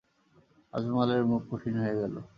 আজমলের 0.73 1.21
মুখ 1.25 1.41
কঠিন 1.51 1.75
হয়ে 1.81 1.95
গেল। 2.01 2.15